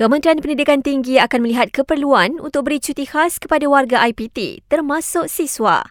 Kementerian 0.00 0.40
Pendidikan 0.40 0.80
Tinggi 0.80 1.20
akan 1.20 1.44
melihat 1.44 1.76
keperluan 1.76 2.40
untuk 2.40 2.64
beri 2.64 2.80
cuti 2.80 3.04
khas 3.04 3.36
kepada 3.36 3.68
warga 3.68 4.00
IPT 4.08 4.64
termasuk 4.72 5.28
siswa. 5.28 5.84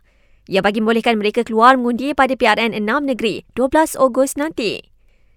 Ia 0.49 0.65
bagi 0.65 0.81
membolehkan 0.81 1.21
mereka 1.21 1.45
keluar 1.45 1.77
mengundi 1.77 2.17
pada 2.17 2.33
PRN 2.33 2.73
6 2.73 2.89
negeri 3.05 3.45
12 3.53 4.01
Ogos 4.01 4.33
nanti. 4.33 4.81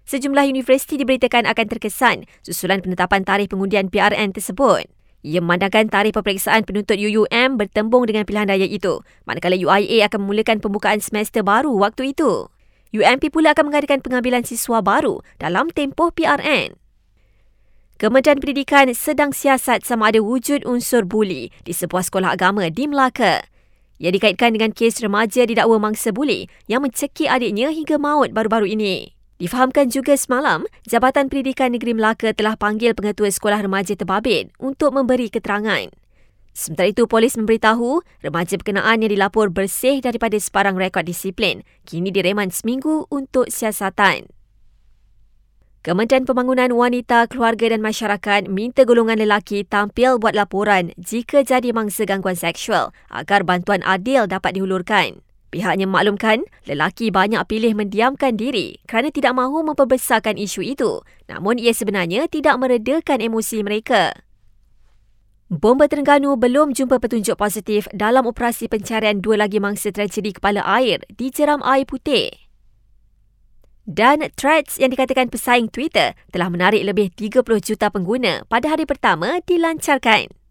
Sejumlah 0.09 0.49
universiti 0.49 0.97
diberitakan 0.97 1.45
akan 1.53 1.65
terkesan 1.69 2.25
susulan 2.41 2.81
penetapan 2.81 3.21
tarikh 3.21 3.53
pengundian 3.53 3.93
PRN 3.93 4.33
tersebut. 4.33 4.89
Ia 5.21 5.37
memandangkan 5.37 5.93
tarikh 5.93 6.17
peperiksaan 6.17 6.65
penuntut 6.65 6.97
UUM 6.97 7.61
bertembung 7.61 8.09
dengan 8.09 8.25
pilihan 8.25 8.49
raya 8.49 8.65
itu, 8.65 9.05
manakala 9.29 9.53
UIA 9.53 10.09
akan 10.09 10.25
memulakan 10.25 10.65
pembukaan 10.65 10.97
semester 10.97 11.45
baru 11.45 11.69
waktu 11.77 12.17
itu. 12.17 12.49
UMP 12.89 13.29
pula 13.29 13.53
akan 13.53 13.69
mengadakan 13.69 14.01
pengambilan 14.01 14.41
siswa 14.49 14.81
baru 14.81 15.21
dalam 15.37 15.69
tempoh 15.69 16.09
PRN. 16.09 16.82
Kementerian 18.01 18.41
Pendidikan 18.41 18.89
sedang 18.97 19.29
siasat 19.29 19.85
sama 19.85 20.09
ada 20.09 20.17
wujud 20.17 20.65
unsur 20.65 21.05
buli 21.05 21.53
di 21.61 21.77
sebuah 21.77 22.01
sekolah 22.01 22.33
agama 22.33 22.65
di 22.73 22.89
Melaka. 22.89 23.45
Ia 24.01 24.09
dikaitkan 24.09 24.57
dengan 24.57 24.73
kes 24.73 24.97
remaja 24.97 25.45
didakwa 25.45 25.77
mangsa 25.77 26.09
buli 26.09 26.49
yang 26.65 26.81
mencekik 26.81 27.29
adiknya 27.29 27.69
hingga 27.69 28.01
maut 28.01 28.33
baru-baru 28.33 28.73
ini. 28.73 29.13
Difahamkan 29.37 29.93
juga 29.93 30.17
semalam, 30.17 30.65
Jabatan 30.89 31.29
Pendidikan 31.29 31.69
Negeri 31.69 31.93
Melaka 31.93 32.33
telah 32.33 32.57
panggil 32.57 32.97
pengetua 32.97 33.29
sekolah 33.29 33.61
remaja 33.61 33.93
terbabit 33.93 34.49
untuk 34.57 34.97
memberi 34.97 35.29
keterangan. 35.29 35.93
Sementara 36.49 36.89
itu, 36.89 37.05
polis 37.05 37.37
memberitahu 37.37 38.01
remaja 38.25 38.57
berkenaan 38.57 39.05
yang 39.05 39.13
dilapor 39.13 39.53
bersih 39.53 40.01
daripada 40.01 40.37
sebarang 40.41 40.77
rekod 40.81 41.05
disiplin 41.05 41.61
kini 41.85 42.09
direman 42.09 42.49
seminggu 42.49 43.05
untuk 43.13 43.53
siasatan. 43.53 44.29
Kementerian 45.83 46.23
Pembangunan 46.23 46.71
Wanita, 46.71 47.27
Keluarga 47.27 47.75
dan 47.75 47.83
Masyarakat 47.83 48.47
minta 48.47 48.87
golongan 48.87 49.19
lelaki 49.19 49.67
tampil 49.67 50.15
buat 50.15 50.31
laporan 50.31 50.95
jika 50.95 51.43
jadi 51.43 51.75
mangsa 51.75 52.07
gangguan 52.07 52.39
seksual 52.39 52.95
agar 53.11 53.43
bantuan 53.43 53.83
adil 53.83 54.23
dapat 54.23 54.55
dihulurkan. 54.55 55.19
Pihaknya 55.51 55.83
maklumkan, 55.83 56.47
lelaki 56.63 57.11
banyak 57.11 57.43
pilih 57.51 57.75
mendiamkan 57.75 58.39
diri 58.39 58.79
kerana 58.87 59.11
tidak 59.11 59.35
mahu 59.35 59.59
memperbesarkan 59.75 60.39
isu 60.39 60.63
itu. 60.63 61.03
Namun 61.27 61.59
ia 61.59 61.75
sebenarnya 61.75 62.31
tidak 62.31 62.55
meredakan 62.63 63.19
emosi 63.19 63.59
mereka. 63.67 64.15
Bomba 65.51 65.91
Terengganu 65.91 66.39
belum 66.39 66.71
jumpa 66.71 67.03
petunjuk 67.03 67.35
positif 67.35 67.91
dalam 67.91 68.23
operasi 68.23 68.71
pencarian 68.71 69.19
dua 69.19 69.35
lagi 69.35 69.59
mangsa 69.59 69.91
tragedi 69.91 70.31
kepala 70.31 70.63
air 70.63 71.03
di 71.11 71.27
jeram 71.27 71.59
air 71.59 71.83
putih. 71.83 72.42
Dan 73.83 74.23
threads 74.39 74.79
yang 74.79 74.95
dikatakan 74.95 75.27
pesaing 75.27 75.67
Twitter 75.67 76.15
telah 76.31 76.47
menarik 76.47 76.87
lebih 76.87 77.11
30 77.11 77.43
juta 77.59 77.91
pengguna 77.91 78.47
pada 78.47 78.71
hari 78.71 78.87
pertama 78.87 79.43
dilancarkan. 79.43 80.42